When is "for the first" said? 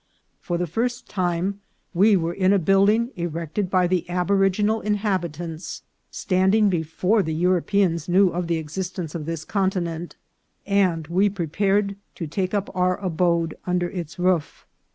0.39-1.07